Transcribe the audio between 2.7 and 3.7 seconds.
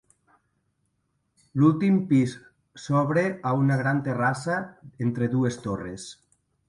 s'obre a